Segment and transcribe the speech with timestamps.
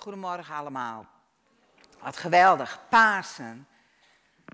[0.00, 1.06] Goedemorgen allemaal.
[2.00, 3.66] Wat geweldig, Pasen.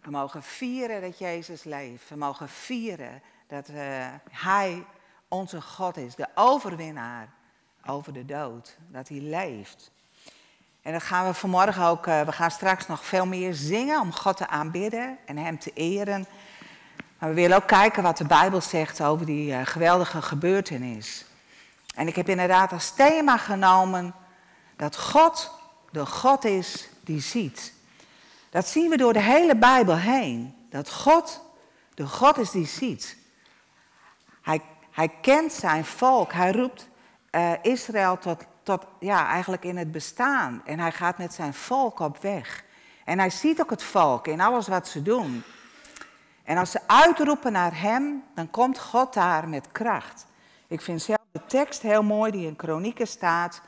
[0.03, 2.08] We mogen vieren dat Jezus leeft.
[2.08, 3.76] We mogen vieren dat uh,
[4.30, 4.87] Hij
[5.28, 7.28] onze God is, de overwinnaar
[7.87, 8.76] over de dood.
[8.88, 9.90] Dat Hij leeft.
[10.83, 14.13] En dat gaan we vanmorgen ook, uh, we gaan straks nog veel meer zingen om
[14.13, 16.27] God te aanbidden en Hem te eren.
[17.19, 21.24] Maar we willen ook kijken wat de Bijbel zegt over die uh, geweldige gebeurtenis.
[21.95, 24.14] En ik heb inderdaad als thema genomen
[24.77, 25.51] dat God
[25.91, 27.73] de God is die ziet.
[28.51, 30.55] Dat zien we door de hele Bijbel heen.
[30.70, 31.41] Dat God
[31.95, 33.16] de God is die ziet.
[34.42, 34.60] Hij,
[34.91, 36.32] hij kent zijn volk.
[36.32, 36.88] Hij roept
[37.30, 40.62] uh, Israël tot, tot, ja, eigenlijk in het bestaan.
[40.65, 42.65] En hij gaat met zijn volk op weg.
[43.04, 45.43] En hij ziet ook het volk in alles wat ze doen.
[46.45, 50.27] En als ze uitroepen naar hem, dan komt God daar met kracht.
[50.66, 53.60] Ik vind zelf de tekst heel mooi die in Kronieken staat.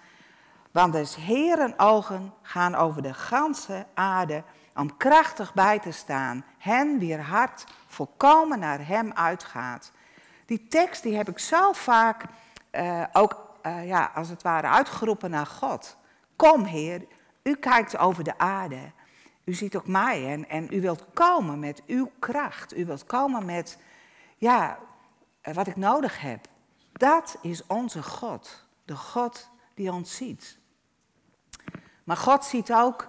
[0.77, 4.42] Want de Heeren ogen gaan over de ganse aarde
[4.74, 6.44] om krachtig bij te staan.
[6.58, 9.92] Hen wier hart volkomen naar hem uitgaat.
[10.46, 12.24] Die tekst die heb ik zo vaak
[12.72, 15.96] uh, ook uh, ja, als het ware uitgeroepen naar God.
[16.36, 17.06] Kom Heer,
[17.42, 18.92] u kijkt over de aarde.
[19.44, 22.77] U ziet ook mij en, en u wilt komen met uw kracht.
[22.77, 23.78] U wilt komen met
[24.36, 24.78] ja,
[25.42, 26.48] wat ik nodig heb.
[26.92, 28.64] Dat is onze God.
[28.84, 30.58] De God die ons ziet.
[32.06, 33.08] Maar God ziet ook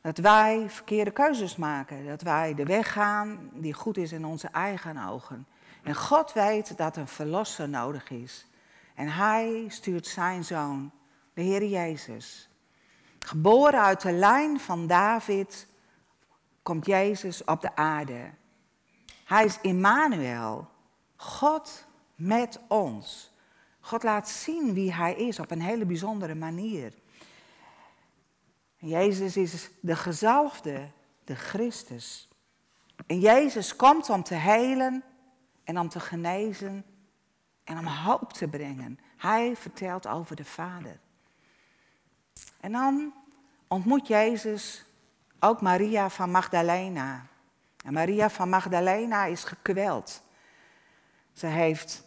[0.00, 2.06] dat wij verkeerde keuzes maken.
[2.06, 5.46] Dat wij de weg gaan die goed is in onze eigen ogen.
[5.82, 8.46] En God weet dat een verlosser nodig is.
[8.94, 10.90] En hij stuurt zijn zoon,
[11.34, 12.48] de Heer Jezus.
[13.18, 15.66] Geboren uit de lijn van David
[16.62, 18.30] komt Jezus op de aarde.
[19.24, 20.68] Hij is Immanuel,
[21.16, 23.32] God met ons.
[23.80, 26.92] God laat zien wie hij is op een hele bijzondere manier.
[28.78, 30.90] Jezus is de gezalfde,
[31.24, 32.28] de Christus.
[33.06, 35.04] En Jezus komt om te helen
[35.64, 36.84] en om te genezen
[37.64, 38.98] en om hoop te brengen.
[39.16, 40.98] Hij vertelt over de Vader.
[42.60, 43.14] En dan
[43.68, 44.84] ontmoet Jezus
[45.40, 47.26] ook Maria van Magdalena.
[47.84, 50.22] En Maria van Magdalena is gekweld.
[51.32, 52.04] Ze heeft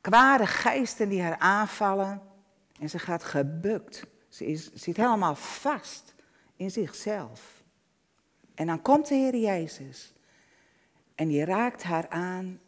[0.00, 2.22] kwade geesten die haar aanvallen
[2.80, 4.06] en ze gaat gebukt.
[4.36, 6.14] Ze zit helemaal vast
[6.56, 7.62] in zichzelf.
[8.54, 10.14] En dan komt de Heer Jezus
[11.14, 12.60] en die raakt haar aan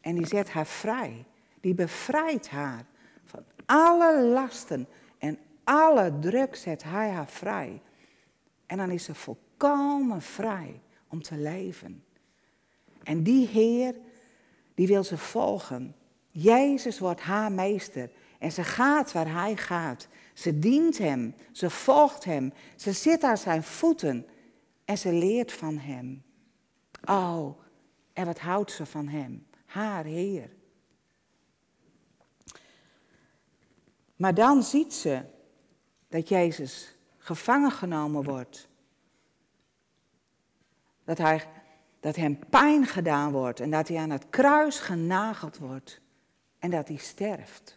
[0.00, 1.24] en die zet haar vrij.
[1.60, 2.84] Die bevrijdt haar
[3.24, 4.88] van alle lasten
[5.18, 7.82] en alle druk zet hij haar vrij.
[8.66, 12.04] En dan is ze volkomen vrij om te leven.
[13.02, 13.94] En die Heer,
[14.74, 15.94] die wil ze volgen.
[16.30, 20.08] Jezus wordt haar meester en ze gaat waar hij gaat.
[20.36, 24.26] Ze dient hem, ze volgt hem, ze zit aan zijn voeten
[24.84, 26.24] en ze leert van hem.
[27.04, 27.60] Oh,
[28.12, 29.46] en wat houdt ze van hem?
[29.64, 30.50] Haar Heer.
[34.16, 35.22] Maar dan ziet ze
[36.08, 38.68] dat Jezus gevangen genomen wordt.
[41.04, 41.48] Dat, hij,
[42.00, 46.00] dat hem pijn gedaan wordt en dat hij aan het kruis genageld wordt
[46.58, 47.75] en dat hij sterft.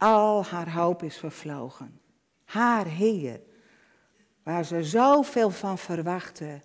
[0.00, 2.00] Al haar hoop is vervlogen.
[2.44, 3.40] Haar Heer,
[4.42, 6.62] waar ze zoveel van verwachten,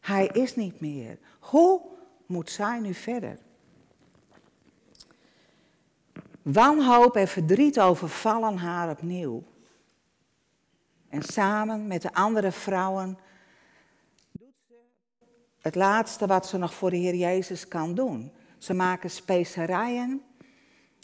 [0.00, 1.18] hij is niet meer.
[1.40, 1.80] Hoe
[2.26, 3.38] moet zij nu verder?
[6.42, 9.42] Wanhoop en verdriet overvallen haar opnieuw.
[11.08, 13.18] En samen met de andere vrouwen
[14.32, 14.74] doet ze
[15.58, 18.32] het laatste wat ze nog voor de Heer Jezus kan doen.
[18.58, 20.22] Ze maken specerijen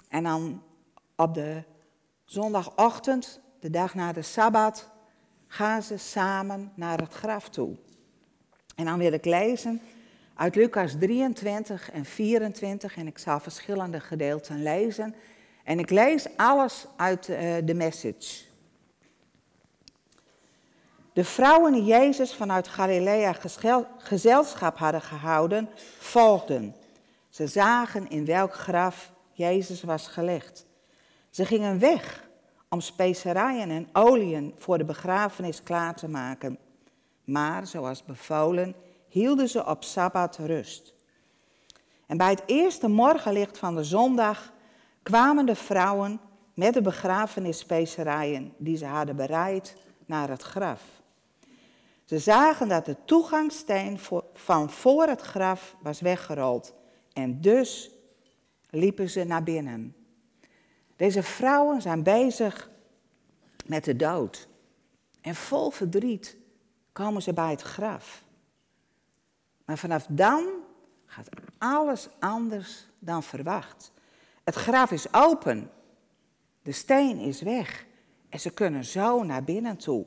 [0.08, 0.62] en dan
[1.20, 1.62] op de
[2.24, 4.88] zondagochtend, de dag na de Sabbat,
[5.46, 7.76] gaan ze samen naar het graf toe.
[8.76, 9.80] En dan wil ik lezen
[10.34, 15.14] uit Lucas 23 en 24 en ik zal verschillende gedeelten lezen.
[15.64, 18.44] En ik lees alles uit uh, de message.
[21.12, 23.36] De vrouwen die Jezus vanuit Galilea
[23.98, 25.68] gezelschap hadden gehouden,
[25.98, 26.74] volgden.
[27.28, 30.66] Ze zagen in welk graf Jezus was gelegd.
[31.38, 32.28] Ze gingen weg
[32.68, 36.58] om specerijen en oliën voor de begrafenis klaar te maken.
[37.24, 38.74] Maar, zoals bevolen,
[39.08, 40.94] hielden ze op Sabbat rust.
[42.06, 44.52] En bij het eerste morgenlicht van de zondag
[45.02, 46.20] kwamen de vrouwen
[46.54, 49.76] met de begrafenisspecerijen die ze hadden bereid
[50.06, 50.82] naar het graf.
[52.04, 53.98] Ze zagen dat de toegangssteen
[54.32, 56.74] van voor het graf was weggerold
[57.12, 57.90] en dus
[58.70, 59.97] liepen ze naar binnen.
[60.98, 62.70] Deze vrouwen zijn bezig
[63.66, 64.48] met de dood.
[65.20, 66.36] En vol verdriet
[66.92, 68.24] komen ze bij het graf.
[69.64, 70.44] Maar vanaf dan
[71.06, 71.28] gaat
[71.58, 73.92] alles anders dan verwacht.
[74.44, 75.70] Het graf is open.
[76.62, 77.86] De steen is weg.
[78.28, 80.06] En ze kunnen zo naar binnen toe.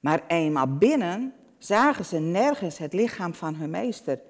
[0.00, 4.20] Maar eenmaal binnen zagen ze nergens het lichaam van hun meester,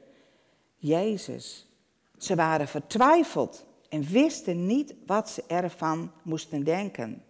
[0.77, 1.69] Jezus.
[2.19, 7.23] Ze waren vertwijfeld en wisten niet wat ze ervan moesten denken.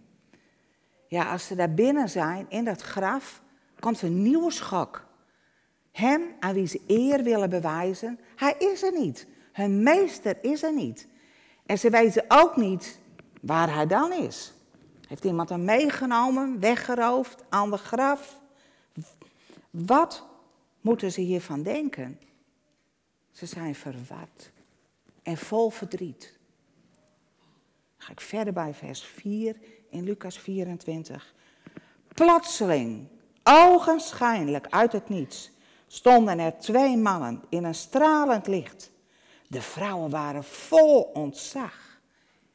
[1.08, 3.42] Ja, als ze daar binnen zijn, in dat graf,
[3.80, 5.06] komt een nieuwe schok.
[5.92, 9.26] Hem aan wie ze eer willen bewijzen, hij is er niet.
[9.52, 11.08] Hun meester is er niet.
[11.66, 13.00] En ze weten ook niet
[13.40, 14.52] waar hij dan is.
[15.08, 18.40] Heeft iemand hem meegenomen, weggeroofd, aan de graf?
[19.70, 20.26] Wat
[20.80, 22.20] moeten ze hiervan denken?
[23.30, 24.50] Ze zijn verward
[25.22, 26.35] en vol verdriet.
[28.06, 29.56] Ga ik verder bij vers 4
[29.90, 31.34] in Lucas 24.
[32.08, 33.08] Plotseling,
[33.42, 35.50] ogenschijnlijk uit het niets,
[35.86, 38.90] stonden er twee mannen in een stralend licht.
[39.48, 42.00] De vrouwen waren vol ontzag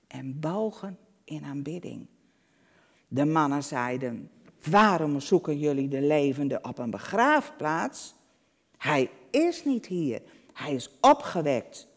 [0.07, 2.07] en bogen in aanbidding.
[3.07, 4.31] De mannen zeiden:
[4.69, 8.15] Waarom zoeken jullie de levende op een begraafplaats?
[8.77, 10.21] Hij is niet hier,
[10.53, 11.87] hij is opgewekt.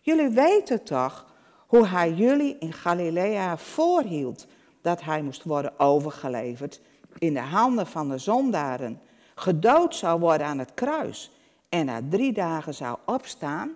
[0.00, 1.28] Jullie weten toch
[1.68, 4.46] hoe hij jullie in Galilea voorhield
[4.80, 6.80] dat hij moest worden overgeleverd
[7.18, 9.00] in de handen van de zondaren,
[9.34, 11.30] gedood zou worden aan het kruis
[11.68, 13.70] en na drie dagen zou opstaan?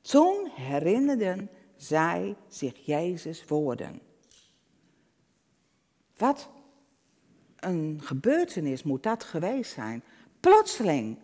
[0.00, 4.00] Toen herinnerden zij zich Jezus' woorden.
[6.16, 6.48] Wat
[7.60, 10.02] een gebeurtenis moet dat geweest zijn.
[10.40, 11.18] Plotseling,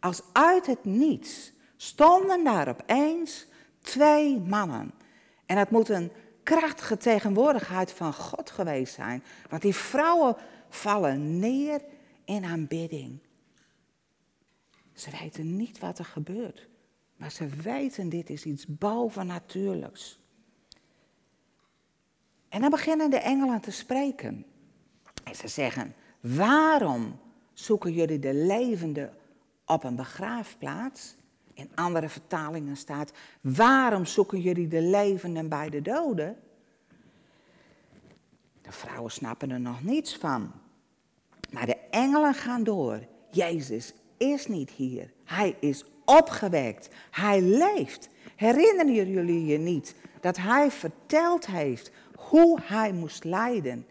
[0.00, 3.46] als uit het niets, stonden daar opeens
[3.82, 4.92] twee mannen.
[5.46, 6.12] En het moet een
[6.42, 9.22] krachtige tegenwoordigheid van God geweest zijn.
[9.48, 10.36] Want die vrouwen
[10.68, 11.80] vallen neer
[12.24, 13.18] in aanbidding.
[14.92, 16.68] Ze weten niet wat er gebeurt.
[17.16, 20.20] Maar ze weten dit is iets bovennatuurlijks.
[22.48, 24.46] En dan beginnen de engelen te spreken.
[25.24, 27.20] En ze zeggen, waarom
[27.52, 29.12] zoeken jullie de levende
[29.66, 31.14] op een begraafplaats?
[31.54, 36.36] In andere vertalingen staat, waarom zoeken jullie de levenden bij de doden?
[38.62, 40.52] De vrouwen snappen er nog niets van.
[41.50, 43.00] Maar de engelen gaan door.
[43.30, 45.12] Jezus is niet hier.
[45.24, 46.88] Hij is opgewekt.
[47.10, 48.08] Hij leeft.
[48.36, 53.86] Herinneren jullie je niet dat hij verteld heeft hoe hij moest lijden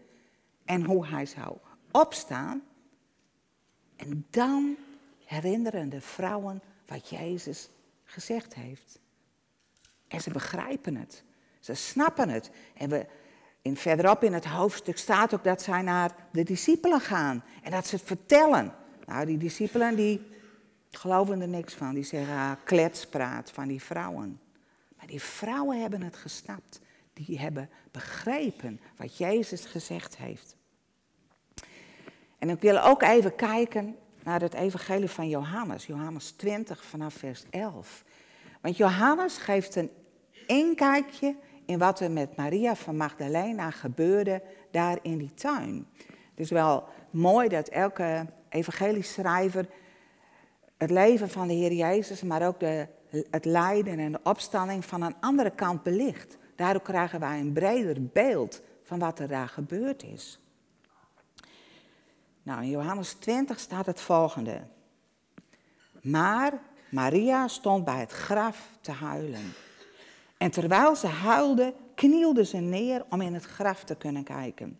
[0.64, 1.56] en hoe hij zou
[1.90, 2.62] opstaan?
[3.96, 4.76] En dan
[5.24, 6.62] herinneren de vrouwen
[6.92, 7.68] wat Jezus
[8.04, 8.98] gezegd heeft.
[10.08, 11.24] En ze begrijpen het.
[11.60, 12.50] Ze snappen het.
[12.74, 13.06] En we,
[13.62, 17.44] in, verderop in het hoofdstuk staat ook dat zij naar de discipelen gaan.
[17.62, 18.74] En dat ze het vertellen.
[19.06, 20.20] Nou, die discipelen die
[20.90, 21.94] geloven er niks van.
[21.94, 24.40] Die zeggen ah, kletspraat van die vrouwen.
[24.96, 26.80] Maar die vrouwen hebben het gesnapt.
[27.12, 30.56] Die hebben begrepen wat Jezus gezegd heeft.
[32.38, 37.44] En ik wil ook even kijken naar het evangelie van Johannes, Johannes 20 vanaf vers
[37.50, 38.04] 11.
[38.60, 39.90] Want Johannes geeft een
[40.46, 41.36] inkijkje
[41.66, 45.86] in wat er met Maria van Magdalena gebeurde daar in die tuin.
[46.06, 49.68] Het is wel mooi dat elke evangelieschrijver
[50.76, 52.86] het leven van de Heer Jezus, maar ook de,
[53.30, 56.36] het lijden en de opstanding van een andere kant belicht.
[56.56, 60.40] Daardoor krijgen wij een breder beeld van wat er daar gebeurd is.
[62.42, 64.60] Nou, in Johannes 20 staat het volgende.
[66.02, 69.52] Maar Maria stond bij het graf te huilen.
[70.36, 74.78] En terwijl ze huilde, knielde ze neer om in het graf te kunnen kijken.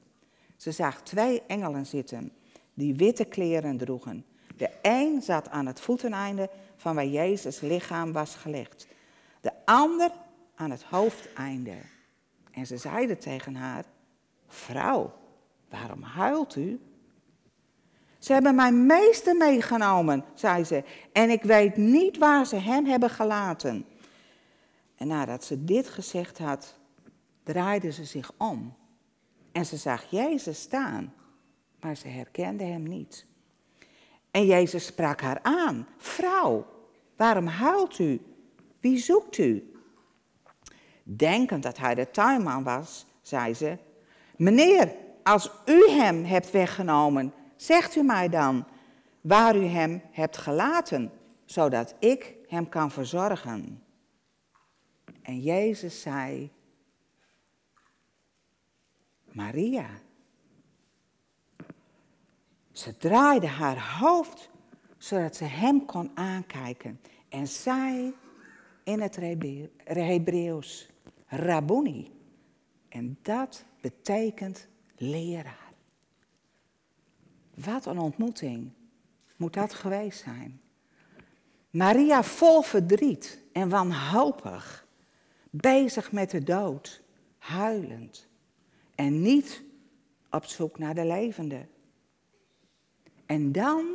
[0.56, 2.32] Ze zag twee engelen zitten,
[2.74, 4.24] die witte kleren droegen.
[4.56, 8.86] De een zat aan het voeteneinde van waar Jezus lichaam was gelegd.
[9.40, 10.10] De ander
[10.54, 11.76] aan het hoofdeinde.
[12.50, 13.84] En ze zeiden tegen haar:
[14.48, 15.12] Vrouw,
[15.68, 16.80] waarom huilt u?
[18.22, 23.10] Ze hebben mijn meester meegenomen, zei ze, en ik weet niet waar ze hem hebben
[23.10, 23.84] gelaten.
[24.96, 26.78] En nadat ze dit gezegd had,
[27.42, 28.74] draaide ze zich om.
[29.52, 31.14] En ze zag Jezus staan,
[31.80, 33.26] maar ze herkende hem niet.
[34.30, 36.66] En Jezus sprak haar aan: Vrouw,
[37.16, 38.20] waarom huilt u?
[38.80, 39.72] Wie zoekt u?
[41.02, 43.78] Denkend dat hij de tuinman was, zei ze:
[44.36, 48.66] Meneer, als u hem hebt weggenomen, Zegt u mij dan
[49.20, 51.10] waar u hem hebt gelaten,
[51.44, 53.82] zodat ik hem kan verzorgen.
[55.22, 56.50] En Jezus zei,
[59.24, 59.86] Maria.
[62.72, 64.50] Ze draaide haar hoofd
[64.98, 68.14] zodat ze hem kon aankijken en zei
[68.84, 69.16] in het
[69.84, 70.90] Hebreeuws
[71.26, 72.10] Rabboni.
[72.88, 75.61] En dat betekent leraar.
[77.54, 78.70] Wat een ontmoeting
[79.36, 80.60] moet dat geweest zijn.
[81.70, 84.86] Maria vol verdriet en wanhopig,
[85.50, 87.02] bezig met de dood,
[87.38, 88.28] huilend
[88.94, 89.62] en niet
[90.30, 91.66] op zoek naar de levende.
[93.26, 93.86] En dan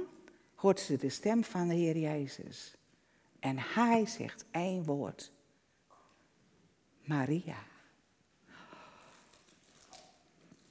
[0.56, 2.76] hoort ze de stem van de Heer Jezus.
[3.40, 5.32] En hij zegt één woord.
[7.04, 7.64] Maria.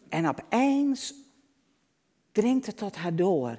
[0.08, 1.14] En opeens
[2.36, 3.58] dringt het tot haar door.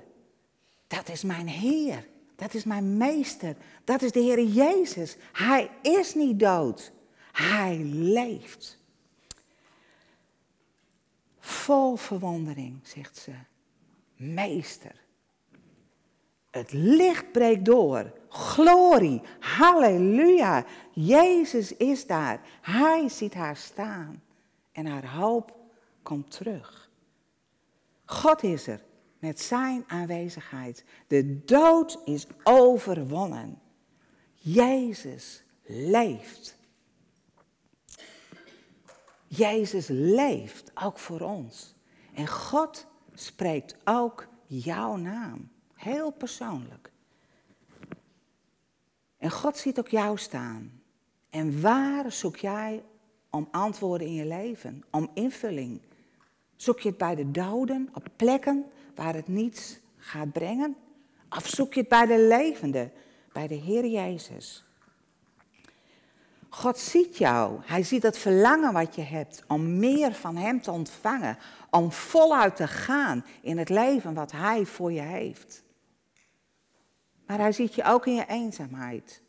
[0.88, 2.08] Dat is mijn Heer.
[2.36, 3.56] Dat is mijn Meester.
[3.84, 5.18] Dat is de Heer Jezus.
[5.34, 6.92] Hij is niet dood.
[7.32, 8.78] Hij leeft.
[11.40, 13.32] Vol verwondering, zegt ze.
[14.16, 14.96] Meester.
[16.52, 18.14] Het licht breekt door.
[18.30, 20.66] Glorie, halleluja.
[20.94, 22.42] Jezus is daar.
[22.62, 24.24] Hij ziet haar staan.
[24.72, 25.56] En haar hoop
[26.04, 26.87] komt terug.
[28.10, 28.84] God is er
[29.20, 30.84] met zijn aanwezigheid.
[31.08, 33.62] De dood is overwonnen.
[34.34, 36.58] Jezus leeft.
[39.28, 41.76] Jezus leeft ook voor ons.
[42.14, 45.50] En God spreekt ook jouw naam.
[45.74, 46.92] Heel persoonlijk.
[49.18, 50.82] En God ziet ook jou staan.
[51.30, 52.84] En waar zoek jij
[53.30, 55.82] om antwoorden in je leven, om invulling?
[56.58, 60.76] Zoek je het bij de doden, op plekken waar het niets gaat brengen?
[61.30, 62.92] Of zoek je het bij de levende,
[63.32, 64.66] bij de Heer Jezus?
[66.50, 67.60] God ziet jou.
[67.64, 71.38] Hij ziet het verlangen wat je hebt om meer van Hem te ontvangen.
[71.70, 75.66] Om voluit te gaan in het leven wat Hij voor je heeft.
[77.28, 79.22] Maar hij ziet je ook in je eenzaamheid,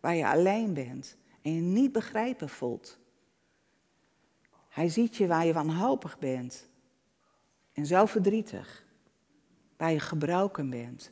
[0.00, 2.98] waar je alleen bent en je niet begrepen voelt.
[4.76, 6.68] Hij ziet je waar je wanhopig bent
[7.72, 8.86] en zo verdrietig,
[9.76, 11.10] waar je gebroken bent.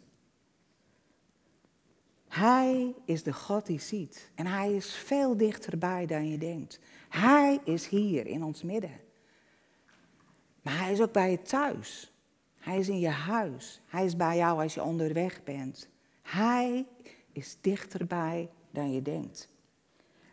[2.29, 6.81] Hij is de God die ziet en hij is veel dichterbij dan je denkt.
[7.09, 9.01] Hij is hier in ons midden.
[10.63, 12.13] Maar hij is ook bij je thuis.
[12.57, 13.81] Hij is in je huis.
[13.87, 15.89] Hij is bij jou als je onderweg bent.
[16.23, 16.87] Hij
[17.33, 19.54] is dichterbij dan je denkt.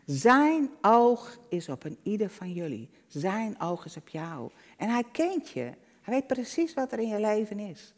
[0.05, 2.89] Zijn oog is op een ieder van jullie.
[3.08, 4.51] Zijn oog is op jou.
[4.77, 5.74] En hij kent je.
[6.01, 7.93] Hij weet precies wat er in je leven is.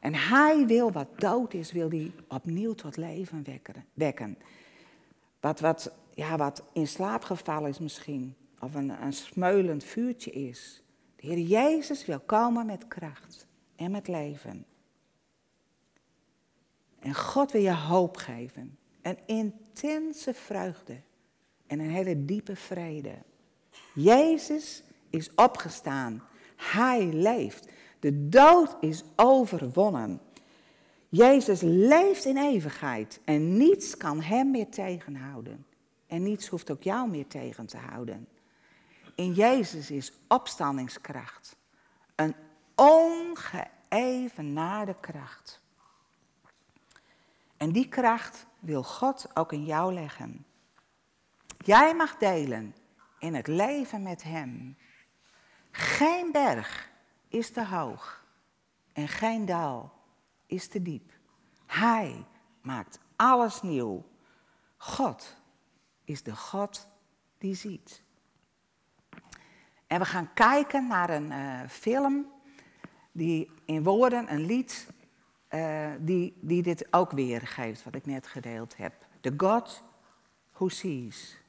[0.00, 3.44] En hij wil wat dood is, wil hij opnieuw tot leven
[3.94, 4.38] wekken.
[5.40, 10.82] Wat, wat, ja, wat in slaap gevallen is misschien, of een, een smeulend vuurtje is.
[11.16, 14.64] De Heer Jezus wil komen met kracht en met leven.
[16.98, 18.78] En God wil je hoop geven.
[19.02, 21.00] Een intense vreugde
[21.66, 23.14] en een hele diepe vrede.
[23.94, 26.22] Jezus is opgestaan.
[26.56, 27.68] Hij leeft.
[28.00, 30.20] De dood is overwonnen.
[31.08, 35.66] Jezus leeft in eeuwigheid en niets kan hem meer tegenhouden.
[36.06, 38.28] En niets hoeft ook jou meer tegen te houden.
[39.14, 41.56] In Jezus is opstandingskracht.
[42.14, 42.34] Een
[42.74, 45.60] ongeëvenaarde kracht.
[47.56, 50.45] En die kracht wil God ook in jou leggen.
[51.66, 52.74] Jij mag delen
[53.18, 54.76] in het leven met Hem.
[55.70, 56.90] Geen berg
[57.28, 58.24] is te hoog
[58.92, 59.92] en geen dal
[60.46, 61.12] is te diep.
[61.66, 62.24] Hij
[62.60, 64.04] maakt alles nieuw.
[64.76, 65.36] God
[66.04, 66.88] is de God
[67.38, 68.02] die ziet.
[69.86, 72.32] En we gaan kijken naar een uh, film
[73.12, 74.88] die in woorden een lied
[75.50, 79.06] uh, die, die dit ook weergeeft, wat ik net gedeeld heb.
[79.20, 79.82] The God
[80.52, 81.44] who sees.